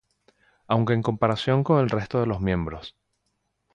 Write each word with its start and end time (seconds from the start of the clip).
Aunque 0.65 0.93
en 0.95 1.03
comparación 1.03 1.63
con 1.63 1.79
el 1.79 1.91
resto 1.91 2.19
de 2.19 2.25
los 2.25 2.41
miembros. 2.41 2.95